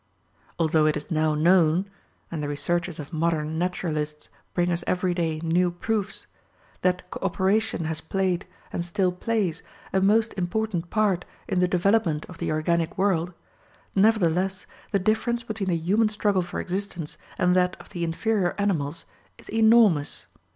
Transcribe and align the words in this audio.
Although 0.57 0.87
it 0.87 0.97
is 0.97 1.11
now 1.11 1.35
known 1.35 1.87
and 2.31 2.41
the 2.41 2.47
researches 2.47 2.97
of 2.99 3.13
modern 3.13 3.59
naturalists 3.59 4.31
bring 4.55 4.71
us 4.71 4.83
every 4.87 5.13
day 5.13 5.39
new 5.43 5.69
proofs 5.69 6.25
that 6.81 7.07
co 7.11 7.19
operation 7.23 7.85
has 7.85 8.01
played, 8.01 8.47
and 8.73 8.83
still 8.83 9.11
plays, 9.11 9.61
a 9.93 10.01
most 10.01 10.33
important 10.33 10.89
part 10.89 11.23
in 11.47 11.59
the 11.59 11.67
development 11.67 12.25
of 12.25 12.39
the 12.39 12.51
organic 12.51 12.97
world, 12.97 13.35
nevertheless, 13.93 14.65
the 14.89 14.97
difference 14.97 15.43
between 15.43 15.69
the 15.69 15.77
human 15.77 16.09
struggle 16.09 16.41
for 16.41 16.59
existence 16.59 17.19
and 17.37 17.55
that 17.55 17.79
of 17.79 17.89
the 17.89 18.03
inferior 18.03 18.55
animals 18.57 19.05
is 19.37 19.49
enormous. 19.51 20.25